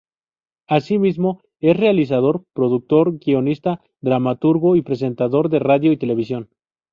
Asimismo, 0.67 1.41
es 1.59 1.77
realizador, 1.77 2.43
productor, 2.53 3.19
guionista, 3.19 3.81
dramaturgo 3.99 4.75
y 4.75 4.81
presentador 4.81 5.47
de 5.49 5.59
radio 5.59 5.91
y 5.91 5.97
televisión. 5.97 6.49